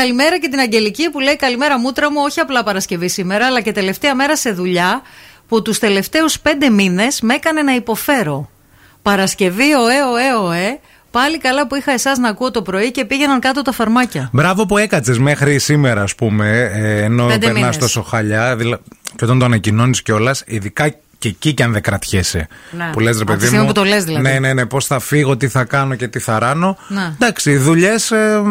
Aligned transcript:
Καλημέρα 0.00 0.38
και 0.38 0.48
την 0.48 0.58
Αγγελική 0.58 1.10
που 1.10 1.20
λέει 1.20 1.36
Καλημέρα 1.36 1.78
μούτρα 1.78 2.10
μου, 2.10 2.20
όχι 2.24 2.40
απλά 2.40 2.62
Παρασκευή 2.62 3.08
σήμερα, 3.08 3.46
αλλά 3.46 3.60
και 3.60 3.72
τελευταία 3.72 4.14
μέρα 4.14 4.36
σε 4.36 4.50
δουλειά 4.52 5.02
που 5.48 5.62
τους 5.62 5.78
τελευταίους 5.78 6.40
πέντε 6.40 6.70
μήνες 6.70 7.20
με 7.20 7.34
έκανε 7.34 7.62
να 7.62 7.74
υποφέρω. 7.74 8.50
Παρασκευή, 9.02 9.74
ωε, 9.74 10.02
ωε, 10.12 10.46
ωε. 10.48 10.78
Πάλι 11.10 11.38
καλά 11.38 11.66
που 11.66 11.74
είχα 11.74 11.92
εσάς 11.92 12.18
να 12.18 12.28
ακούω 12.28 12.50
το 12.50 12.62
πρωί 12.62 12.90
και 12.90 13.04
πήγαιναν 13.04 13.40
κάτω 13.40 13.62
τα 13.62 13.72
φαρμάκια. 13.72 14.28
Μπράβο 14.32 14.66
που 14.66 14.78
έκατσε 14.78 15.18
μέχρι 15.20 15.58
σήμερα, 15.58 16.02
ας 16.02 16.14
πούμε, 16.14 16.70
ε, 16.74 17.02
ενώ 17.02 17.26
Πέντε 17.26 17.38
περνάς 17.38 17.60
μήνες. 17.60 17.76
τόσο 17.78 18.02
χαλιά. 18.02 18.56
δηλα- 18.56 18.80
Και 19.16 19.24
όταν 19.24 19.38
το 19.38 19.44
ανακοινώνεις 19.44 20.02
κιόλας, 20.02 20.42
ειδικά 20.46 20.88
και 21.18 21.28
εκεί 21.28 21.52
κι 21.54 21.62
αν 21.62 21.72
δεν 21.72 21.82
κρατιέσαι. 21.82 22.48
Ναι. 22.70 22.90
Που 22.92 23.00
λες, 23.00 23.16
ρε 23.16 23.22
Από 23.22 23.30
τη 23.30 23.36
παιδί 23.36 23.46
στιγμή 23.46 23.60
μου. 23.62 23.66
που 23.72 23.80
το 23.80 23.84
λες, 23.84 24.04
δηλαδή. 24.04 24.28
Ναι, 24.28 24.38
ναι, 24.38 24.52
ναι. 24.52 24.66
Πώς 24.66 24.86
θα 24.86 24.98
φύγω, 24.98 25.36
τι 25.36 25.48
θα 25.48 25.64
κάνω 25.64 25.94
και 25.94 26.08
τι 26.08 26.18
θα 26.18 26.38
ράνω. 26.38 26.76
Ναι. 26.88 27.12
Εντάξει, 27.14 27.56
δουλειές 27.56 28.10
ε, 28.10 28.42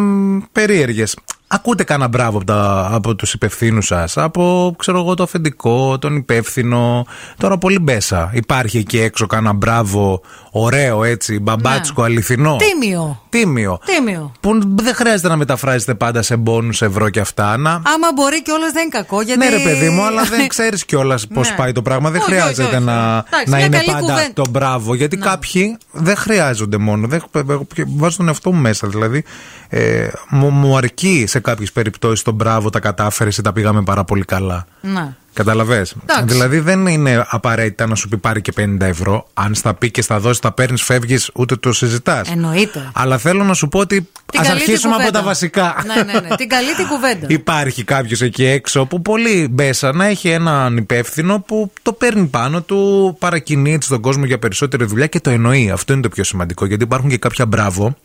περίεργες. 0.52 1.16
Ακούτε 1.52 1.84
κανένα 1.84 2.08
μπράβο 2.10 2.38
από, 2.38 2.46
τα- 2.46 2.90
από 2.92 3.16
τους 3.16 3.34
υπευθύνους 3.34 3.86
σας, 3.86 4.18
από 4.18 4.76
ξέρω 4.78 5.00
εγώ, 5.00 5.14
το 5.14 5.24
αφεντικό, 5.24 5.98
τον 6.00 6.16
υπεύθυνο. 6.16 7.06
Τώρα 7.38 7.58
πολύ 7.58 7.80
μπέσα. 7.80 8.30
Υπάρχει 8.34 8.78
εκεί 8.78 9.00
έξω 9.00 9.26
κανένα 9.28 9.54
μπράβο, 9.54 10.22
ωραίο 10.52 11.04
έτσι, 11.04 11.40
μπαμπάτσικο, 11.40 12.04
αληθινό. 12.04 12.52
Ναι. 12.52 12.58
Τίμιο. 12.58 13.24
Τίμιο. 13.30 13.80
Τίμιο. 13.86 14.32
Που 14.40 14.60
δεν 14.76 14.94
χρειάζεται 14.96 15.28
να 15.28 15.36
μεταφράζετε 15.38 15.94
πάντα 15.94 16.22
σε 16.22 16.36
μπόνους, 16.36 16.82
ευρώ 16.82 17.10
και 17.10 17.20
αυτά. 17.20 17.58
Να... 17.58 17.72
Άμα 17.72 18.08
μπορεί 18.16 18.42
και 18.42 18.52
δεν 18.74 18.82
είναι 18.82 18.90
κακό. 18.90 19.22
Γιατί... 19.22 19.40
Ναι, 19.40 19.50
ρε 19.50 19.64
παιδί 19.64 19.90
μου, 19.90 20.04
αλλά 20.04 20.24
δεν 20.24 20.48
ξέρεις 20.54 20.86
κιόλας 20.86 21.28
πώς 21.28 21.50
Ναι. 21.50 21.56
πάει 21.56 21.72
το 21.72 21.82
πράγμα. 21.82 22.10
Δεν 22.10 22.22
Όχι, 22.22 22.30
χρειάζεται 22.32 22.64
όχι, 22.68 22.76
όχι. 22.76 22.84
να, 22.84 22.94
Εντάξει, 23.28 23.50
να 23.50 23.56
μια 23.58 23.66
είναι 23.66 23.76
καλή 23.78 23.92
πάντα 23.92 24.00
κουβέντα. 24.14 24.34
το 24.34 24.44
μπράβο. 24.50 24.96
Γιατί 24.96 25.18
κάποιοι 25.18 25.78
δεν 25.92 26.16
χρειάζονται 26.16 26.78
μόνο. 26.78 27.08
Δεν, 27.08 27.22
εγώ 27.48 27.68
βάζω 27.96 28.18
τον 28.18 28.28
εαυτό 28.28 28.52
μου 28.52 28.62
μέσα. 28.62 28.88
Δηλαδή, 28.88 29.24
ε, 29.70 30.08
μου, 30.30 30.50
μου 30.50 30.78
αρκεί 30.78 31.26
σε 31.28 31.39
κάποιες 31.40 31.72
περιπτώσεις 31.72 32.24
το 32.24 32.32
μπράβο, 32.32 32.70
τα 32.70 32.80
κατάφερε 32.80 33.30
ή 33.38 33.42
τα 33.42 33.54
πήγαμε 33.54 33.82
πάρα 33.84 34.04
πολύ 34.04 34.24
καλά. 34.26 34.66
Ναι. 34.82 35.14
Καταλαβέ. 35.34 35.76
Εντάξει. 35.76 36.24
Δηλαδή 36.26 36.60
δεν 36.60 36.88
είναι 36.88 37.26
απαραίτητα 37.30 37.88
να 37.88 37.96
σου 37.96 38.08
πει 38.08 38.18
πάρει 38.18 38.42
και 38.42 38.54
50 38.58 38.78
ευρώ. 38.80 39.28
Αν 39.34 39.56
στα 39.56 39.74
πει 39.74 39.92
και 39.92 40.02
στα 40.02 40.20
δώσεις, 40.20 40.40
τα 40.40 40.52
παίρνεις, 40.52 40.84
φεύγεις, 40.84 41.30
ούτε 41.34 41.56
το 41.56 41.74
συζητάς. 41.74 42.32
Εννοείται. 42.32 42.92
Αλλά 42.94 43.18
θέλω 43.18 43.44
να 43.44 43.54
σου 43.54 43.68
πω 43.68 43.80
ότι 43.80 44.08
Την 44.32 44.40
ας 44.40 44.48
καλή 44.48 44.60
την 44.60 44.70
αρχίσουμε 44.70 44.94
από 44.94 45.04
κουβέντα. 45.04 45.20
τα 45.20 45.26
βασικά. 45.26 45.76
Ναι, 45.86 46.04
ναι, 46.14 46.20
ναι. 46.20 46.36
Την 46.36 46.50
καλή 46.50 46.76
την 46.76 46.88
κουβέντα. 46.88 47.26
Υπάρχει 47.40 47.84
κάποιος 47.84 48.22
εκεί 48.22 48.46
έξω 48.46 48.86
που 48.86 49.02
πολύ 49.02 49.48
μπέσα 49.52 49.94
να 49.94 50.06
έχει 50.06 50.30
έναν 50.30 50.78
υπεύθυνο 50.78 51.40
που 51.40 51.72
το 51.82 51.94
παίρνει 51.94 52.26
πάνω 52.26 52.62
του, 52.62 53.16
παρακινεί 53.20 53.74
έτσι 53.74 53.90
τον 53.90 54.02
κόσμο 54.02 54.26
για 54.26 54.40
περισσότερη 54.40 54.86
δουλειά 54.86 55.08
και 55.08 55.20
το 55.20 55.30
εννοεί. 55.30 55.70
Αυτό 55.72 55.94
είναι 55.94 56.02
το 56.02 56.10
πιο 56.10 56.24
σημαντικό. 56.24 56.66
Γιατί 56.66 56.84
υπάρχουν 56.84 57.10
και 57.10 57.18
κάποια 57.18 57.46
μπράβο 57.46 57.96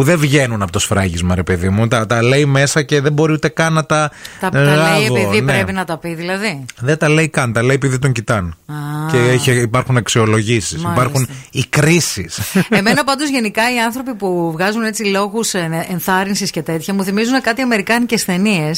που 0.00 0.06
δεν 0.06 0.18
βγαίνουν 0.18 0.62
από 0.62 0.72
το 0.72 0.78
σφράγισμα, 0.78 1.34
ρε 1.34 1.42
παιδί 1.42 1.68
μου. 1.68 1.88
Τα, 1.88 2.06
τα 2.06 2.22
λέει 2.22 2.44
μέσα 2.44 2.82
και 2.82 3.00
δεν 3.00 3.12
μπορεί 3.12 3.32
ούτε 3.32 3.48
καν 3.48 3.72
να 3.72 3.84
τα. 3.86 4.10
Τα, 4.40 4.48
τα 4.48 4.60
λάβω, 4.60 5.14
λέει 5.14 5.22
επειδή 5.22 5.40
ναι. 5.40 5.52
πρέπει 5.52 5.72
να 5.72 5.84
τα 5.84 5.98
πει, 5.98 6.14
δηλαδή. 6.14 6.64
Δεν 6.78 6.98
τα 6.98 7.08
λέει 7.08 7.28
καν, 7.28 7.52
τα 7.52 7.62
λέει 7.62 7.74
επειδή 7.74 7.98
τον 7.98 8.12
κοιτάνε. 8.12 8.50
Και 9.10 9.16
έχει, 9.16 9.50
υπάρχουν 9.50 9.96
αξιολογήσεις, 9.96 10.82
Μάλιστα. 10.82 10.92
υπάρχουν 10.92 11.28
οι 11.50 11.64
κρίσεις. 11.68 12.38
Εμένα 12.78 13.04
πάντως 13.04 13.28
γενικά 13.28 13.74
οι 13.74 13.78
άνθρωποι 13.78 14.14
που 14.14 14.52
βγάζουν 14.52 14.82
έτσι 14.82 15.04
λόγους 15.04 15.54
ενθάρρυνσης 15.88 16.50
και 16.50 16.62
τέτοια 16.62 16.94
μου 16.94 17.04
θυμίζουν 17.04 17.40
κάτι 17.40 17.62
αμερικάνικε 17.62 18.18
ταινίε. 18.18 18.70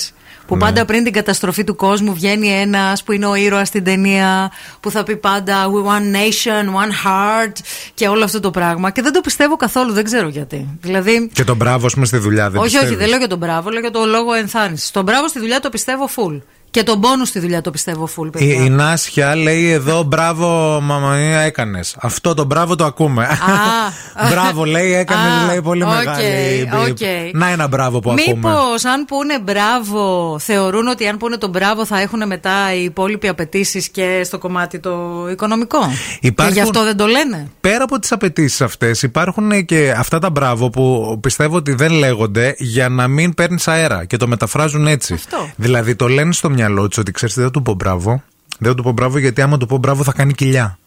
Που 0.47 0.55
Ναι. 0.55 0.61
πάντα 0.61 0.85
πριν 0.85 1.05
την 1.05 1.13
καταστροφή 1.13 1.65
του 1.65 1.77
κόσμου 1.77 2.15
βγαίνει 2.15 2.49
ένας 2.49 3.03
που 3.03 3.13
είναι 3.13 3.27
ο 3.27 3.35
ήρωας 3.35 3.69
στην 3.69 3.85
ταινία, 3.85 4.51
που 4.81 4.91
θα 4.91 5.03
πει 5.03 5.17
πάντα 5.17 5.67
We 5.67 5.87
one 5.87 6.17
nation, 6.17 6.65
one 6.65 7.07
heart 7.07 7.53
και 7.95 8.09
όλο 8.09 8.25
αυτό 8.25 8.41
το 8.41 8.51
πράγμα. 8.51 8.91
Και 8.91 9.03
δεν 9.03 9.13
το 9.13 9.21
πιστεύω 9.21 9.57
καθόλου, 9.57 9.93
δεν 9.93 10.05
ξέρω 10.05 10.29
γιατί. 10.29 10.69
Δηλαδή. 10.81 11.12
Και 11.33 11.45
τον 11.45 11.57
μπράβο, 11.57 11.87
ας 11.87 11.95
πούμε, 11.95 12.07
στη 12.07 12.17
δουλειά 12.17 12.51
δεν 12.51 12.61
όχι, 12.61 12.67
όχι, 12.69 12.77
πιστεύεις; 12.77 12.99
δεν 12.99 13.09
λέω 13.09 13.19
για 13.19 13.29
τον 13.29 13.39
μπράβο, 13.39 13.71
λέω 13.71 13.81
για 13.81 13.91
το 13.91 14.05
λόγο 14.05 14.33
ενθάρρυνσης. 14.33 14.91
Τον 14.91 15.05
μπράβο 15.05 15.29
στη 15.29 15.39
δουλειά 15.39 15.61
το 15.61 15.69
πιστεύω 15.69 16.09
full. 16.17 16.41
Και 16.73 16.83
τον 16.83 17.01
μπόνους 17.01 17.29
στη 17.29 17.39
δουλειά 17.39 17.61
το 17.61 17.71
πιστεύω 17.71 18.09
full, 18.17 18.27
Η, 18.27 18.31
παιδιά. 18.31 18.65
η 18.65 18.69
Νάσια 18.71 19.37
λέει 19.37 19.71
εδώ 19.71 20.03
μπράβο 20.03 20.79
μαλακία 20.83 21.41
έκανες. 21.41 21.97
Αυτό 22.01 22.35
το 22.35 22.45
μπράβο 22.45 22.75
το 22.77 22.85
ακούμε. 22.85 23.29
μπράβο 24.31 24.65
λέει 24.65 24.93
έκανες 24.95 25.43
Α, 25.43 25.47
λέει 25.47 25.61
πολύ 25.63 25.83
οκ, 25.83 25.89
μεγάλη. 25.89 26.69
οκ. 26.91 26.99
Να 27.33 27.49
ένα 27.49 27.69
μπράβο 27.69 27.99
που 28.01 28.11
ακούμε. 28.11 28.35
Μήπως 28.35 28.85
αν 28.85 29.05
πούνε 29.05 29.39
μπράβο, 29.41 30.37
θεωρούν 30.39 30.87
ότι 30.87 31.07
αν 31.07 31.17
πούνε 31.17 31.37
τον 31.37 31.51
μπράβο 31.51 31.87
θα 31.87 32.01
έχουν 32.01 32.27
μετά 32.27 32.75
οι 32.75 32.85
υπόλοιποι 32.85 33.29
απαιτήσεις 33.29 33.89
και 33.89 34.21
στο 34.25 34.39
κομμάτι 34.39 34.79
το 34.79 35.27
οικονομικό; 35.31 35.79
Υπάρχουν- 36.21 36.55
Και 36.55 36.61
γι' 36.61 36.67
αυτό 36.67 36.85
δεν 36.85 36.97
το 36.97 37.07
λένε; 37.07 37.51
Πέρα 37.61 37.85
από 37.85 37.99
τις 37.99 38.13
απαιτήσεις 38.13 38.61
αυτές, 38.61 39.03
υπάρχουν 39.03 39.65
και 39.65 39.95
αυτά 39.97 40.19
τα 40.19 40.31
μπράβο 40.31 40.71
που 40.71 41.19
πιστεύω 41.21 41.57
ότι 41.57 41.75
δεν 41.75 41.93
λέγονται 41.93 42.55
για 42.59 42.89
να 42.89 43.09
μην 43.09 43.35
παίρνεις 43.35 43.69
αέρα 43.69 44.05
και 44.05 44.17
το 44.17 44.27
μεταφράζουν 44.27 44.87
έτσι. 44.87 45.15
Αυτό. 45.15 45.51
Δηλαδή 45.57 45.95
το 45.95 46.09
λένε 46.09 46.33
στο 46.33 46.49
μυαλό 46.49 46.61
του 46.67 46.97
ότι 46.99 47.13
ξέρεις, 47.13 47.35
δεν 47.35 47.45
θα 47.45 47.51
του 47.51 47.63
πω 47.63 47.75
μπράβο. 47.75 48.23
Δεν 48.59 48.71
θα 48.71 48.77
του 48.77 48.83
πω 48.83 48.93
μπράβο 48.93 49.19
γιατί 49.19 49.43
άμα 49.43 49.59
του 49.59 49.67
πω 49.67 49.77
μπράβο 49.77 50.05
θα 50.05 50.13
κάνει 50.13 50.33
κοιλιά. 50.33 50.79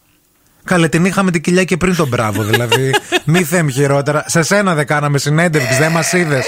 Καλέ, 0.64 0.88
την 0.88 1.04
είχαμε 1.04 1.30
την 1.30 1.42
κοιλιά 1.42 1.64
και 1.64 1.76
πριν 1.76 1.96
τον 1.96 2.08
μπράβο. 2.08 2.42
Δηλαδή, 2.42 2.94
μη 3.24 3.44
θέμ 3.44 3.68
χειρότερα. 3.68 4.24
Σε 4.26 4.42
σένα 4.42 4.74
δεν 4.74 4.86
κάναμε 4.86 5.18
συνέντευξη, 5.18 5.78
δεν 5.78 5.92
μας 5.92 6.12
είδες. 6.12 6.46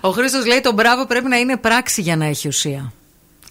Ο 0.00 0.10
Χρήστος 0.10 0.46
λέει 0.46 0.60
τον 0.60 0.74
μπράβο 0.74 1.06
πρέπει 1.06 1.28
να 1.28 1.36
είναι 1.36 1.56
πράξη 1.56 2.00
για 2.00 2.16
να 2.16 2.24
έχει 2.26 2.48
ουσία. 2.48 2.92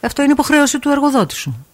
Αυτό 0.00 0.22
είναι 0.22 0.32
υποχρέωση 0.32 0.78
του 0.78 0.88
εργοδότη 0.88 1.34
σου. 1.34 1.66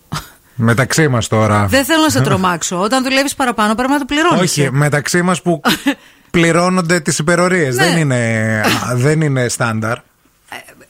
Μεταξύ 0.54 1.08
μας 1.08 1.28
τώρα. 1.28 1.66
δεν 1.66 1.84
θέλω 1.84 2.02
να 2.02 2.08
σε 2.08 2.20
τρομάξω. 2.20 2.80
Όταν 2.80 3.02
δουλεύεις 3.02 3.34
παραπάνω 3.34 3.74
πρέπει 3.74 3.92
να 3.92 3.98
το 3.98 4.04
πληρώνεις. 4.04 4.40
Όχι, 4.40 4.70
μεταξύ 4.72 5.22
μας 5.22 5.42
που 5.42 5.60
πληρώνονται 6.30 7.00
τις 7.00 7.18
υπερορίες. 7.18 7.76
Ναι. 7.76 7.84
Δεν, 7.84 7.98
είναι, 7.98 8.60
α, 8.86 8.96
δεν 8.96 9.20
είναι 9.20 9.48
στάνταρ. 9.48 9.98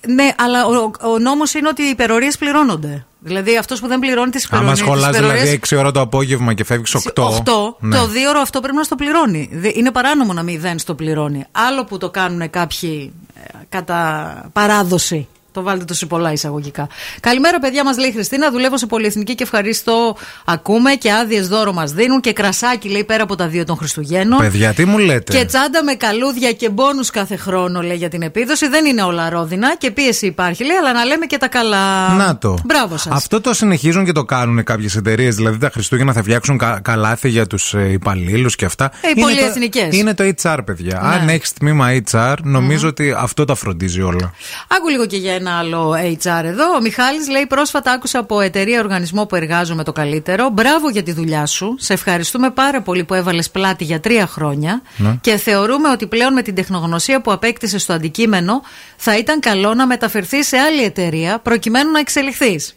Ναι, 0.07 0.31
αλλά 0.39 0.67
ο, 0.67 0.91
ο 1.01 1.19
νόμος 1.19 1.55
είναι 1.55 1.69
ότι 1.69 1.83
οι 1.83 1.89
υπερορίες 1.89 2.39
πληρώνονται. 2.39 3.07
Δηλαδή 3.21 3.57
αυτός 3.57 3.81
που 3.81 3.87
δεν 3.87 3.99
πληρώνει 3.99 4.31
τις 4.31 4.45
υπερορίε. 4.45 4.69
Άμα 4.73 4.79
σχολάς 4.81 5.17
δηλαδή 5.17 5.61
6 5.69 5.77
ώρα 5.79 5.91
το 5.91 6.01
απόγευμα 6.01 6.55
και 6.55 6.65
φεύγεις 6.65 6.97
8. 7.15 7.23
8, 7.23 7.33
ναι. 7.79 7.97
το 7.97 8.07
δύο 8.07 8.29
ώρο 8.29 8.41
αυτό 8.41 8.61
πρέπει 8.61 8.77
να 8.77 8.83
στο 8.83 8.95
πληρώνει. 8.95 9.49
Δε- 9.53 9.71
Είναι 9.75 9.91
παράνομο 9.91 10.33
να 10.33 10.43
μην 10.43 10.61
δεν 10.61 10.79
στο 10.79 10.95
πληρώνει. 10.95 11.45
Άλλο 11.53 11.85
που 11.85 11.99
το 11.99 12.11
κάνουν 12.11 12.51
κάποιοι 12.51 13.13
ε, 13.35 13.41
κατά 13.69 14.51
παράδοση. 14.53 15.29
Το 15.59 15.65
βάλτε 15.65 15.85
το 15.85 15.95
σε 15.95 16.07
πολλά 16.07 16.33
εισαγωγικά. 16.33 16.89
Καλημέρα, 17.21 17.59
παιδιά, 17.59 17.85
μας 17.85 17.99
λέει 17.99 18.09
η 18.09 18.13
Χριστίνα. 18.13 18.51
Δουλεύω 18.51 18.79
σε 18.79 18.87
πολυεθνική 18.87 19.35
και 19.35 19.43
ευχαριστώ. 19.43 20.17
Ακούμε 20.45 20.91
και 20.95 21.13
άδειες 21.13 21.49
δώρο 21.49 21.73
μας 21.73 21.93
δίνουν 21.93 22.21
και 22.21 22.33
κρασάκι, 22.33 22.89
λέει, 22.89 23.05
πέρα 23.05 23.23
από 23.23 23.37
τα 23.37 23.49
δύο 23.49 23.65
των 23.65 23.77
Χριστουγέννων. 23.77 24.39
Παιδιά, 24.39 24.73
τι 24.75 24.85
μου 24.85 24.99
λέτε; 24.99 25.39
Και 25.39 25.45
τσάντα 25.45 25.85
με 25.85 25.93
καλούδια 25.95 26.53
και 26.53 26.69
μπόνους 26.71 27.11
κάθε 27.11 27.37
χρόνο, 27.37 27.83
λέει, 27.83 27.97
για 27.97 28.09
την 28.09 28.23
επίδοση. 28.23 28.69
Δεν 28.69 28.85
είναι 28.85 29.03
όλα 29.03 29.31
ρόδινα 29.31 29.77
και 29.77 29.91
πίεση 29.91 30.27
υπάρχει, 30.27 30.65
λέει, 30.65 30.77
αλλά 30.77 30.93
να 30.93 31.05
λέμε 31.05 31.27
και 31.27 31.37
τα 31.37 31.49
καλά. 31.49 32.09
Να 32.15 32.39
το. 32.39 32.59
Μπράβο 32.65 32.97
σας. 32.97 33.13
Αυτό 33.13 33.41
το 33.41 33.55
συνεχίζουν 33.55 34.05
και 34.05 34.13
το 34.13 34.25
κάνουν 34.25 34.65
κάποιες 34.65 34.97
εταιρείες. 34.97 35.35
Δηλαδή 35.35 35.59
τα 35.59 35.71
Χριστούγεννα 35.73 36.13
θα 36.13 36.23
φτιάξουν 36.23 36.59
κα, 36.59 36.81
καλάθι 36.85 37.29
για 37.29 37.47
τους 37.47 37.75
ε, 37.75 37.89
υπαλλήλους 37.93 38.57
και 38.57 38.65
αυτά. 38.65 38.85
Ε, 38.85 39.09
οι 39.09 39.13
Είναι 39.17 39.21
το- 39.21 39.27
πολυεθνικές. 39.35 39.97
Είναι 39.97 40.15
το 40.15 40.25
HR, 40.43 40.59
παιδιά. 40.65 41.01
Ναι. 41.03 41.09
Αν 41.09 41.29
έχεις 41.29 41.53
τμήμα 41.53 41.89
HR, 42.11 42.35
νομιζω 42.43 42.89
ότι 42.89 43.15
αυτό 43.19 43.45
τα 43.45 43.55
φροντίζει 43.55 44.01
όλα. 44.01 44.33
Άκου 44.69 44.89
λίγο 44.89 45.07
και 45.07 45.17
για 45.17 45.33
ένα 45.35 45.48
άλλο 45.49 45.93
HR 46.23 46.45
εδώ. 46.45 46.75
Ο 46.77 46.81
Μιχάλης 46.81 47.29
λέει: 47.29 47.47
Πρόσφατα 47.47 47.93
άκουσα 47.93 48.19
από 48.19 48.41
εταιρεία 48.41 48.81
οργανισμό 48.81 49.27
που 49.27 49.37
εργάζομαι 49.37 49.85
το 49.85 49.93
καλύτερο. 49.93 50.49
Μπράβο 50.49 50.91
για 50.91 51.03
τη 51.03 51.13
δουλειά 51.13 51.47
σου. 51.47 51.75
Σε 51.79 51.93
ευχαριστούμε 51.93 52.51
πάρα 52.51 52.83
πολύ 52.83 53.05
που 53.05 53.15
έβαλες 53.15 53.51
πλάτη 53.51 53.85
για 53.85 54.01
τρία 54.01 54.27
χρόνια. 54.27 54.83
Και 55.21 55.37
θεωρούμε 55.37 55.89
ότι 55.91 56.07
πλέον 56.07 56.33
με 56.33 56.43
την 56.43 56.55
τεχνογνωσία 56.55 57.21
που 57.21 57.33
απέκτησες 57.33 57.83
στο 57.83 57.93
αντικείμενο 57.93 58.63
θα 58.97 59.19
ήταν 59.19 59.41
καλό 59.41 59.75
να 59.75 59.87
μεταφερθείς 59.87 60.47
σε 60.47 60.57
άλλη 60.57 60.83
εταιρεία 60.85 61.39
προκειμένου 61.39 61.91
να 61.91 61.99
εξελιχθείς. 61.99 62.77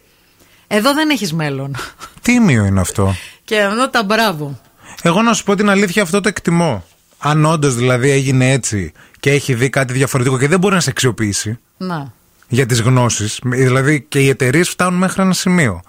Εδώ 0.67 0.93
δεν 0.93 1.09
έχεις 1.09 1.33
μέλλον. 1.33 1.75
Τίμιο 2.21 2.65
είναι 2.65 2.79
αυτό. 2.79 3.15
και 3.43 3.55
εδώ 3.55 3.89
τα 3.89 4.03
μπράβο. 4.03 4.59
Εγώ 5.01 5.21
να 5.21 5.33
σου 5.33 5.43
πω 5.43 5.55
την 5.55 5.69
αλήθεια, 5.69 6.01
αυτό 6.03 6.21
το 6.21 6.27
εκτιμώ. 6.27 6.83
Αν 7.17 7.45
όντως 7.45 7.75
δηλαδή 7.75 8.09
έγινε 8.09 8.51
έτσι 8.51 8.91
και 9.19 9.31
έχει 9.31 9.53
δει 9.53 9.69
κάτι 9.69 9.93
διαφορετικό 9.93 10.37
και 10.37 10.47
δεν 10.47 10.59
μπορεί 10.59 10.73
να 10.73 10.79
σε 10.79 10.89
αξιοποιήσει. 10.89 11.59
Να. 11.77 12.13
Για 12.51 12.65
τις 12.65 12.81
γνώσεις. 12.81 13.39
Δηλαδή 13.43 14.01
και 14.01 14.19
οι 14.19 14.29
εταιρείες 14.29 14.69
φτάνουν 14.69 14.99
μέχρι 14.99 15.21
ένα 15.21 15.33
σημείο. 15.33 15.81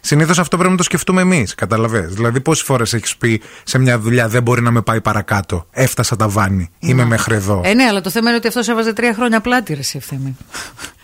Συνήθως 0.00 0.38
αυτό 0.38 0.56
πρέπει 0.56 0.70
να 0.70 0.76
το 0.76 0.82
σκεφτούμε 0.82 1.20
εμείς. 1.20 1.54
Καταλαβέ. 1.54 2.00
Δηλαδή, 2.00 2.40
πόσες 2.40 2.64
φορές 2.64 2.92
έχεις 2.92 3.16
πει 3.16 3.42
σε 3.64 3.78
μια 3.78 3.98
δουλειά 3.98 4.28
δεν 4.28 4.42
μπορεί 4.42 4.62
να 4.62 4.70
με 4.70 4.82
πάει 4.82 5.00
παρακάτω. 5.00 5.66
Έφτασα 5.70 6.16
τα 6.16 6.28
βάνη. 6.28 6.70
Είμαι 6.78 7.04
μέχρι 7.04 7.34
εδώ. 7.34 7.60
Ε, 7.64 7.74
ναι, 7.74 7.84
αλλά 7.84 8.00
το 8.00 8.10
θέμα 8.10 8.28
είναι 8.28 8.38
ότι 8.38 8.46
αυτός 8.46 8.68
έβαζε 8.68 8.92
τρία 8.92 9.14
χρόνια 9.14 9.40
πλάτη, 9.40 9.74
ρε 9.74 9.80
ευθύμη. 9.92 10.36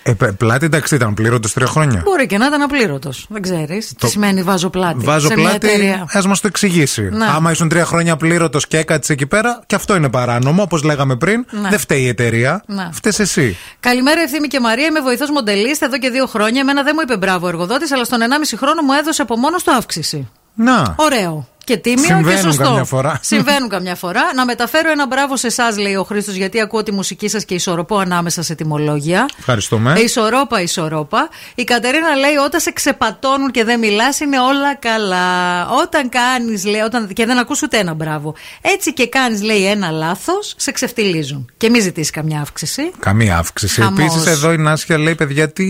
Ε, 0.06 0.12
πλάτη, 0.12 0.64
εντάξει, 0.64 0.94
ήταν 0.94 1.14
πλήρωτος 1.14 1.52
τρία 1.52 1.66
χρόνια. 1.66 2.00
Μπορεί 2.04 2.26
και 2.26 2.38
να 2.38 2.46
ήταν 2.46 2.62
απλήρωτος. 2.62 3.26
Δεν 3.28 3.42
ξέρεις. 3.42 3.88
Το... 3.98 4.06
Τι 4.06 4.12
σημαίνει 4.12 4.42
βάζω 4.42 4.70
πλάτη. 4.70 5.04
Βάζω 5.04 5.28
σε 5.28 5.34
πλάτη. 5.34 5.68
Α 6.16 6.22
μας 6.26 6.40
το 6.40 6.46
εξηγήσει. 6.46 7.02
Ναι. 7.02 7.26
Άμα 7.26 7.50
ήσουν 7.50 7.68
τρία 7.68 7.84
χρόνια 7.84 8.16
πλήρωτος 8.16 8.66
και 8.66 8.78
έκατσε 8.78 9.12
εκεί 9.12 9.26
πέρα, 9.26 9.62
και 9.66 9.74
αυτό 9.74 9.96
είναι 9.96 10.08
παράνομο, 10.08 10.62
όπως 10.62 10.82
λέγαμε 10.82 11.16
πριν. 11.16 11.46
Ναι. 11.50 11.68
Δεν 11.68 11.78
φταίει 11.78 12.02
η 12.02 12.08
εταιρεία. 12.08 12.62
Ναι. 12.66 12.88
Φταίεις 12.92 13.18
εσύ. 13.18 13.56
Καλημέρα, 13.80 14.20
Ευθύμη 14.20 14.48
και 14.48 14.60
Μαρία. 14.60 14.86
Είμαι 14.86 15.00
βοηθός 15.00 15.30
μοντελίστα 15.30 15.86
εδώ 15.86 15.98
και 15.98 16.10
δύο 16.10 16.26
χρόνια. 16.26 16.60
Εμένα 16.60 16.82
δεν 16.82 16.92
μου 16.94 17.00
είπε 17.02 17.16
μπράβο 17.16 17.48
εργοδότης, 17.48 17.92
αλλά 17.92 18.04
στον 18.04 18.20
1,5 18.20 18.56
χρόνο 18.56 18.82
μου 18.82 18.92
έδωσε 18.92 19.22
από 19.22 19.36
μόνος 19.36 19.62
του 19.62 19.72
αύξηση. 19.72 20.28
Να. 20.54 20.94
Ωραίο 20.98 21.48
και 21.64 21.76
τίμιο 21.76 22.04
Συμβαίνουν 22.04 22.34
και 22.34 22.40
σωστό. 22.40 22.62
Καμιά 22.62 22.84
φορά. 22.84 23.18
Συμβαίνουν 23.20 23.68
καμιά 23.68 23.94
φορά. 23.94 24.22
Να 24.34 24.44
μεταφέρω 24.44 24.90
ένα 24.90 25.06
μπράβο 25.06 25.36
σε 25.36 25.46
εσάς, 25.46 25.78
λέει 25.78 25.94
ο 25.94 26.04
Χρήστος, 26.04 26.34
γιατί 26.34 26.60
ακούω 26.60 26.82
τη 26.82 26.92
μουσική 26.92 27.28
σας 27.28 27.44
και 27.44 27.54
ισορροπώ 27.54 27.98
ανάμεσα 27.98 28.42
σε 28.42 28.54
τιμολόγια. 28.54 29.26
Ευχαριστούμε. 29.38 29.92
Ε, 29.96 30.00
ισορρόπα, 30.02 30.60
ισορρόπα. 30.60 31.28
Η 31.54 31.64
Κατερίνα 31.64 32.14
λέει: 32.16 32.34
Όταν 32.44 32.60
σε 32.60 32.70
ξεπατώνουν 32.70 33.50
και 33.50 33.64
δεν 33.64 33.78
μιλάς, 33.78 34.20
είναι 34.20 34.40
όλα 34.40 34.74
καλά. 34.76 35.68
Όταν 35.68 36.08
κάνεις, 36.08 36.64
λέει, 36.64 36.80
όταν... 36.80 37.08
και 37.08 37.26
δεν 37.26 37.38
ακούς 37.38 37.62
ούτε 37.62 37.78
ένα 37.78 37.94
μπράβο. 37.94 38.34
Έτσι 38.60 38.92
και 38.92 39.08
κάνεις, 39.08 39.42
λέει, 39.42 39.66
ένα 39.66 39.90
λάθος, 39.90 40.54
σε 40.56 40.72
ξεφτιλίζουν. 40.72 41.50
Και 41.56 41.70
μη 41.70 41.80
ζητήσει 41.80 42.10
καμιά 42.10 42.40
αύξηση. 42.40 42.90
Καμία 42.98 43.36
αύξηση. 43.36 43.82
Επίσης, 43.82 44.26
εδώ 44.26 44.52
η 44.52 44.56
Νάσια 44.58 44.98
λέει: 44.98 45.14
Παιδιά, 45.14 45.52
τι 45.52 45.64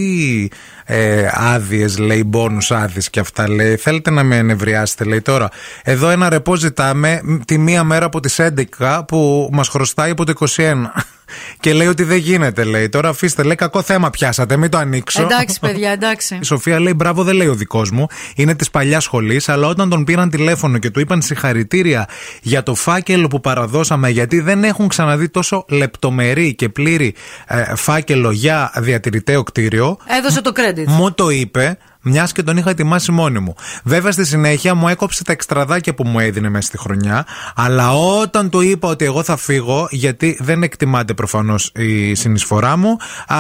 ε, 0.85 1.29
άδειες, 1.33 1.99
λέει, 1.99 2.23
μπόνου 2.27 2.59
άδειες 2.69 3.11
και 3.11 3.21
αυτά 3.21 3.49
λέει. 3.49 3.77
Θέλετε 3.77 4.11
να 4.11 4.23
με 4.23 4.37
ενευριάσετε, 4.37 5.05
λέει 5.05 5.21
τώρα. 5.21 5.49
Εδώ 5.87 6.09
ένα 6.11 6.29
ρεπό 6.29 6.57
ζητάμε 6.57 7.21
τη 7.45 7.59
μία 7.59 7.85
μέρα 7.85 8.05
από 8.05 8.21
τις 8.21 8.41
11 8.79 9.03
που 9.07 9.49
μας 9.53 9.69
χρωστάει 9.69 10.11
από 10.11 10.25
το 10.25 10.33
21. 10.57 10.75
Και 11.61 11.73
λέει 11.73 11.87
ότι 11.87 12.03
δεν 12.03 12.17
γίνεται, 12.17 12.65
λέει. 12.65 12.89
Τώρα 12.89 13.09
αφήστε, 13.09 13.43
λέει 13.43 13.55
κακό 13.55 13.83
θέμα 13.83 14.11
πιάσατε, 14.11 14.57
μην 14.57 14.71
το 14.71 14.79
ανοίξω. 14.79 15.23
Εντάξει, 15.23 15.61
παιδιά, 15.67 15.91
εντάξει. 15.91 16.39
Η 16.41 16.45
Σοφία 16.45 16.81
λέει 16.81 16.93
μπράβο, 16.97 17.23
δεν 17.23 17.35
λέει 17.35 17.47
ο 17.47 17.55
δικός 17.55 17.91
μου. 17.91 18.07
Είναι 18.37 18.55
της 18.55 18.71
παλιάς 18.71 19.05
σχολής, 19.05 19.49
αλλά 19.49 19.67
όταν 19.67 19.89
τον 19.89 20.05
πήραν 20.05 20.31
τηλέφωνο 20.31 20.79
και 20.79 20.91
του 20.91 21.01
είπαν 21.01 21.23
συγχαρητήρια 21.23 22.09
για 22.43 22.63
το 22.63 22.75
φάκελο 22.75 23.29
που 23.29 23.41
παραδώσαμε, 23.41 24.09
γιατί 24.09 24.41
δεν 24.41 24.65
έχουν 24.65 24.89
ξαναδεί 24.89 25.29
τόσο 25.29 25.65
λεπτομερή 25.69 26.55
και 26.55 26.69
πλήρη 26.69 27.15
ε, 27.47 27.75
φάκελο 27.77 28.31
για 28.31 28.73
διατηρητέο 28.77 29.43
κτίριο. 29.43 29.97
Έδωσε 30.19 30.41
το 30.41 30.53
credit. 30.57 30.85
Μου 30.87 31.13
το 31.13 31.31
είπε 31.31 31.79
μιας 32.05 32.33
και 32.33 32.43
τον 32.43 32.57
είχα 32.57 32.71
ετοιμάσει 32.71 33.13
μόνη 33.13 33.39
μου. 33.39 33.55
Βέβαια 33.85 34.13
στη 34.13 34.25
συνέχεια 34.25 34.75
μου 34.75 34.89
έκοψε 34.89 35.25
τα 35.25 35.33
εξτραδάκια 35.33 35.95
που 35.95 36.07
μου 36.07 36.19
έδινε 36.19 36.49
μέσα 36.49 36.67
στη 36.67 36.79
χρονιά, 36.79 37.27
αλλά 37.55 37.93
όταν 37.93 38.51
του 38.51 38.61
είπα 38.61 38.89
ότι 38.89 39.05
εγώ 39.05 39.23
θα 39.23 39.37
φύγω, 39.37 39.89
γιατί 39.91 40.39
δεν 40.41 40.63
εκτιμάται 40.63 41.15
προφανώς 41.15 41.73
η 41.75 42.15
συνεισφορά 42.15 42.77
μου, 42.77 42.97
α, 43.27 43.37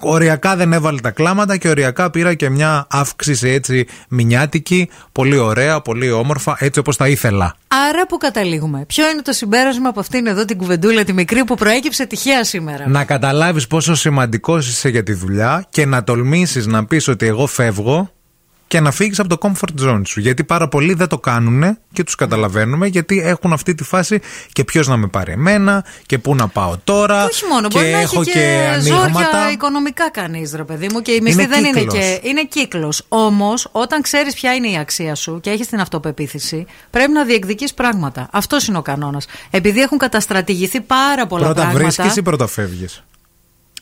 οριακά 0.00 0.56
δεν 0.56 0.72
έβαλε 0.72 1.00
τα 1.00 1.10
κλάματα 1.10 1.56
και 1.56 1.68
οριακά 1.68 2.10
πήρα 2.10 2.34
και 2.34 2.50
μια 2.50 2.86
αύξηση 2.90 3.48
έτσι 3.48 3.86
μηνιάτικη, 4.08 4.88
πολύ 5.12 5.38
ωραία, 5.38 5.80
πολύ 5.80 6.10
όμορφα, 6.10 6.56
έτσι 6.58 6.78
όπως 6.78 6.96
τα 6.96 7.08
ήθελα. 7.08 7.56
Άρα 7.88 8.06
που 8.06 8.16
καταλήγουμε. 8.16 8.84
Ποιο 8.86 9.10
είναι 9.10 9.22
το 9.22 9.32
συμπέρασμα 9.32 9.88
από 9.88 10.00
αυτήν 10.00 10.26
εδώ 10.26 10.44
την 10.44 10.56
κουβεντούλα 10.56 11.04
τη 11.04 11.12
μικρή 11.12 11.44
που 11.44 11.54
προέκυψε 11.54 12.06
τυχαία 12.06 12.44
σήμερα; 12.44 12.88
Να 12.88 13.04
καταλάβεις 13.04 13.66
πόσο 13.66 13.94
σημαντικός 13.94 14.68
είσαι 14.68 14.88
για 14.88 15.02
τη 15.02 15.12
δουλειά 15.12 15.66
και 15.70 15.86
να 15.86 16.04
τολμήσεις 16.04 16.66
να 16.66 16.84
πεις 16.84 17.08
ότι 17.08 17.26
εγώ 17.26 17.46
φεύγω 17.46 17.87
και 18.68 18.80
να 18.80 18.90
φύγεις 18.90 19.18
από 19.18 19.28
το 19.28 19.38
comfort 19.40 19.86
zone 19.88 20.02
σου. 20.04 20.20
Γιατί 20.20 20.44
πάρα 20.44 20.68
πολλοί 20.68 20.94
δεν 20.94 21.08
το 21.08 21.18
κάνουν 21.18 21.78
και 21.92 22.04
τους 22.04 22.14
καταλαβαίνουμε 22.14 22.86
γιατί 22.86 23.20
έχουν 23.20 23.52
αυτή 23.52 23.74
τη 23.74 23.84
φάση 23.84 24.20
και 24.52 24.64
ποιος 24.64 24.88
να 24.88 24.96
με 24.96 25.06
πάρει 25.06 25.32
εμένα 25.32 25.84
και 26.06 26.18
πού 26.18 26.34
να 26.34 26.48
πάω 26.48 26.76
τώρα. 26.84 27.24
όχι 27.24 27.44
μόνο, 27.50 27.68
και 27.68 27.78
μπορεί 27.78 27.90
να 27.90 28.00
έχω 28.00 28.20
έχει 28.20 28.30
και, 28.30 28.38
και 28.38 28.68
ανοίγματα. 28.72 29.08
ζόρια 29.12 29.50
οικονομικά 29.52 30.10
κανείς, 30.10 30.52
ρε 30.54 30.64
παιδί 30.64 30.88
μου, 30.92 31.02
και 31.02 31.12
η 31.12 31.20
μισθή 31.20 31.46
δεν 31.46 31.62
κύκλος. 31.64 31.82
είναι 31.82 31.92
και. 31.92 32.28
Είναι 32.28 32.44
κύκλος. 32.44 33.04
Όμως, 33.08 33.68
όταν 33.72 34.02
ξέρεις 34.02 34.34
ποια 34.34 34.54
είναι 34.54 34.68
η 34.68 34.78
αξία 34.78 35.14
σου 35.14 35.40
και 35.40 35.50
έχεις 35.50 35.66
την 35.66 35.80
αυτοπεποίθηση, 35.80 36.66
πρέπει 36.90 37.12
να 37.12 37.24
διεκδικείς 37.24 37.74
πράγματα. 37.74 38.28
Αυτός 38.32 38.66
είναι 38.66 38.78
ο 38.78 38.82
κανόνας. 38.82 39.26
Επειδή 39.50 39.80
έχουν 39.80 39.98
καταστρατηγηθεί 39.98 40.80
πάρα 40.80 41.26
πολλά 41.26 41.44
Πρώτα 41.44 41.60
πράγματα. 41.60 41.84
βρίσκεις 41.84 42.16
ή 42.16 42.22
πρώτα 42.22 42.46
φεύγεις; 42.46 43.02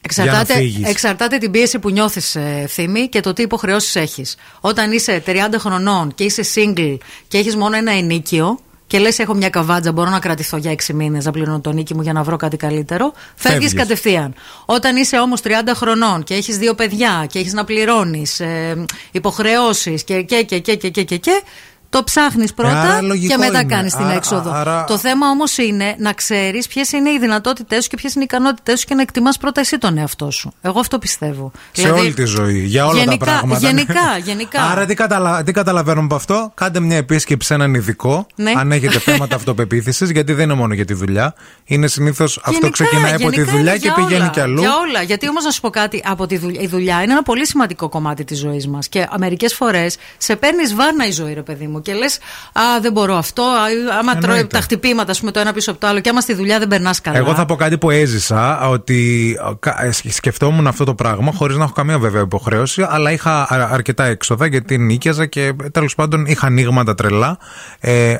Εξαρτάται, 0.07 0.55
εξαρτάται 0.85 1.39
την 1.39 1.51
πίεση 1.51 1.79
που 1.79 1.91
νιώθεις, 1.91 2.35
ε, 2.35 2.61
ευθύμη 2.63 3.09
και 3.09 3.21
το 3.21 3.33
τι 3.33 3.43
υποχρεώσεις 3.43 3.97
έχεις. 3.97 4.37
Όταν 4.61 4.93
είσαι 4.93 5.23
30 5.27 5.59
χρονών 5.59 6.15
και 6.15 6.25
είσαι 6.25 6.43
single 6.55 6.97
και 7.29 7.39
έχεις 7.39 7.57
μόνο 7.57 7.77
ένα 7.77 7.93
ενίκιο, 7.93 8.59
και 8.87 8.99
λες: 8.99 9.19
Έχω 9.19 9.35
μια 9.35 9.51
καβάτζα, 9.51 9.93
μπορώ 9.93 10.11
να 10.11 10.19
κρατηθώ 10.19 10.57
για 10.57 10.71
6 10.71 10.95
μήνες, 10.95 11.25
να 11.25 11.31
πληρώνω 11.31 11.61
το 11.61 11.73
νίκη 11.73 11.95
μου 11.95 12.03
για 12.03 12.13
να 12.13 12.23
βρω 12.23 12.37
κάτι 12.37 12.57
καλύτερο. 12.57 13.13
Φεύγεις 13.35 13.75
κατευθείαν. 13.75 14.35
Όταν 14.65 14.97
είσαι 14.97 15.19
όμως 15.19 15.41
30 15.43 15.49
χρονών 15.75 16.23
και 16.25 16.35
έχεις 16.35 16.59
δύο 16.59 16.75
παιδιά 16.75 17.27
και 17.29 17.39
έχεις 17.39 17.53
να 17.53 17.65
πληρώνεις 17.65 18.41
ε, 18.41 18.85
υποχρεώσεις 19.13 20.05
και 20.05 20.23
και, 20.23 20.43
και, 20.43 20.59
και, 20.59 20.75
και, 20.77 20.89
και, 20.89 21.03
και, 21.03 21.17
και, 21.17 21.43
το 21.91 22.05
ψάχνεις 22.05 22.55
πρώτα 22.55 22.81
άρα 22.81 23.03
λογικό 23.03 23.33
και 23.33 23.39
μετά 23.39 23.61
είναι. 23.61 23.75
κάνεις 23.75 23.95
την 23.95 24.05
Άρα- 24.05 24.15
έξοδο. 24.15 24.51
άρα- 24.53 24.85
Το 24.85 24.99
θέμα 24.99 25.29
όμως 25.29 25.59
είναι 25.59 25.95
να 25.99 26.13
ξέρεις 26.13 26.67
ποιες 26.67 26.93
είναι 26.93 27.11
οι 27.11 27.19
δυνατότητές 27.19 27.83
σου 27.83 27.89
και 27.91 27.97
ποιες 27.97 28.15
είναι 28.15 28.23
οι 28.25 28.27
ικανότητές 28.31 28.81
σου 28.81 28.87
και 28.87 28.95
να 28.95 29.03
εκτιμάς 29.03 29.37
πρώτα 29.39 29.61
εσύ 29.61 29.79
τον 29.79 29.99
εαυτό 29.99 30.31
σου. 30.31 30.53
Εγώ 30.61 30.81
αυτό 30.81 30.99
πιστεύω. 30.99 31.53
Σε 31.73 31.89
όλη 31.91 32.13
τη 32.15 32.25
ζωή, 32.25 32.59
για 32.65 32.87
όλα 32.87 32.99
γενικά, 32.99 33.17
τα 33.19 33.25
πράγματα. 33.25 33.59
Γενικά, 33.67 34.19
γενικά. 34.25 34.63
Άρα 34.63 34.87
τι, 34.87 34.95
καταλα... 34.95 35.43
τι 35.43 35.53
καταλαβαίνουμε 35.53 36.05
από 36.05 36.15
αυτό, 36.15 36.51
κάντε 36.55 36.81
μια 36.81 36.97
επίσκεψη 36.97 37.47
σε 37.49 37.55
έναν 37.55 37.75
ειδικό, 37.75 38.27
Ναι. 38.35 38.53
αν 38.57 38.73
έχετε 38.73 38.99
θέματα 38.99 39.37
αυτοπεποίθησης, 39.41 40.11
γιατί 40.11 40.33
δεν 40.33 40.45
είναι 40.45 40.55
μόνο 40.55 40.75
για 40.75 40.85
τη 40.85 40.95
δουλειά. 40.95 41.35
Είναι 41.65 41.87
συνήθως 41.87 42.37
αυτό 42.37 42.51
Γενικά, 42.51 42.71
ξεκινάει 42.71 43.13
από 43.13 43.29
τη 43.29 43.35
γενικά 43.35 43.53
δουλειά 43.53 43.71
είναι 43.71 43.81
και 43.81 43.87
για 43.95 43.95
πηγαίνει 43.95 44.21
όλα, 44.23 44.31
κι 44.31 44.41
αλλού. 44.41 44.61
Για 44.61 44.71
όλα. 44.89 45.03
Γιατί 45.03 45.29
όμως 45.29 45.45
να 45.45 45.51
σου 45.51 45.61
πω 45.61 45.71
κάτι, 45.71 46.03
από 46.07 46.27
τη 46.27 46.37
δουλειά, 46.39 46.61
η 46.61 46.67
δουλειά 46.67 47.03
είναι 47.03 47.13
ένα 47.13 47.23
πολύ 47.23 47.47
σημαντικό 47.47 47.89
κομμάτι 47.89 48.25
της 48.25 48.39
ζωής 48.39 48.67
μας. 48.69 48.89
Και 48.89 49.09
μερικές 49.19 49.55
φορές 49.55 49.97
σε 50.19 50.37
παίρνεις 50.37 50.75
βάρνα 50.75 51.07
η 51.07 51.11
ζωή, 51.11 51.33
ρε 51.35 51.43
παιδί 51.43 51.67
μου, 51.67 51.76
και 51.81 51.93
λες: 51.95 52.19
Α, 52.53 52.63
δεν 52.81 52.93
μπορώ 52.93 53.15
αυτό. 53.17 53.43
Α, 53.43 53.65
άμα 53.99 54.13
τρώει 54.13 54.23
Εννοείται. 54.37 54.47
τα 54.57 54.61
χτυπήματα, 54.61 55.11
ας 55.11 55.19
πούμε, 55.19 55.31
το 55.31 55.41
ένα 55.41 55.53
πίσω 55.53 55.71
από 55.71 55.81
το 55.81 55.87
άλλο, 55.87 56.01
και 56.01 56.09
άμα 56.09 56.21
στη 56.21 56.35
δουλειά 56.35 56.59
δεν 56.59 56.69
περνάς 56.69 57.01
καλά. 57.01 57.17
Εγώ 57.17 57.35
θα 57.35 57.45
πω 57.47 57.55
κάτι 57.57 57.79
που 57.79 57.91
έζησα, 57.91 58.69
ότι 58.69 59.31
ε, 59.51 59.53
κα- 59.61 59.85
ε, 59.85 59.93
σκ- 59.93 60.11
σκεφτόμουν 60.13 60.67
αυτό 60.67 60.85
το 60.85 60.95
πράγμα, 60.95 61.33
χωρίς 61.33 61.57
να 61.57 61.65
έχω 61.65 61.73
καμία 61.73 61.99
βέβαια 61.99 62.23
υποχρέωση, 62.23 62.87
αλλά 62.89 63.13
είχα 63.13 63.41
α- 63.43 63.69
αρκετά 63.73 64.05
έξοδα 64.05 64.47
γιατί 64.47 64.79
νίκιαζα 64.79 65.27
και 65.27 65.53
τέλος 65.73 65.95
πάντων 65.95 66.27
είχα 66.27 66.47
ανοίγματα 66.47 66.95
τρελά. 66.95 67.39
Ε, 67.81 68.17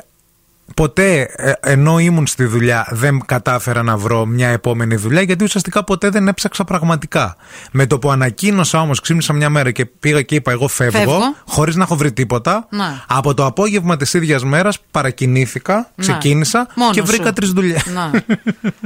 ποτέ 0.75 1.21
ε, 1.35 1.51
ενώ 1.61 1.99
ήμουν 1.99 2.27
στη 2.27 2.45
δουλειά 2.45 2.87
δεν 2.91 3.21
κατάφερα 3.25 3.83
να 3.83 3.97
βρω 3.97 4.25
μια 4.25 4.47
επόμενη 4.49 4.95
δουλειά 4.95 5.21
γιατί 5.21 5.43
ουσιαστικά 5.43 5.83
ποτέ 5.83 6.09
δεν 6.09 6.27
έψαξα 6.27 6.63
πραγματικά. 6.63 7.35
Με 7.71 7.85
το 7.85 7.99
που 7.99 8.11
ανακοίνωσα 8.11 8.81
όμως, 8.81 8.99
ξύπνησα 9.01 9.33
μια 9.33 9.49
μέρα 9.49 9.71
και 9.71 9.85
πήγα 9.85 10.21
και 10.21 10.35
είπα 10.35 10.51
εγώ 10.51 10.67
φεύγω, 10.67 10.97
Φεύγω. 10.99 11.19
χωρίς 11.47 11.75
να 11.75 11.83
έχω 11.83 11.95
βρει 11.95 12.11
τίποτα. 12.11 12.67
Να. 12.69 13.03
Από 13.07 13.33
το 13.33 13.45
απόγευμα 13.45 13.97
της 13.97 14.13
ίδιας 14.13 14.43
μέρας 14.43 14.77
παρακινήθηκα, 14.91 15.91
ξεκίνησα 15.95 16.67
Μόνος 16.75 16.93
και 16.93 16.99
σου. 16.99 17.05
βρήκα 17.05 17.33
τρεις 17.33 17.49
δουλειές. 17.49 17.85
Να. 17.85 18.11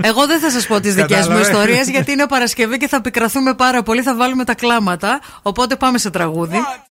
Εγώ 0.01 0.25
δεν 0.27 0.39
θα 0.39 0.49
σας 0.51 0.67
πω 0.67 0.79
τις 0.79 0.93
δικές 0.95 1.17
μου 1.17 1.23
Κατάλαβε. 1.33 1.41
ιστορίες, 1.41 1.89
γιατί 1.89 2.11
είναι 2.11 2.25
Παρασκευή 2.27 2.77
και 2.77 2.87
θα 2.87 3.01
πικραθούμε 3.01 3.53
πάρα 3.53 3.83
πολύ. 3.83 4.01
Θα 4.01 4.15
βάλουμε 4.15 4.43
τα 4.43 4.55
κλάματα. 4.55 5.19
Οπότε 5.41 5.75
πάμε 5.75 5.97
σε 5.97 6.09
τραγούδι. 6.09 6.57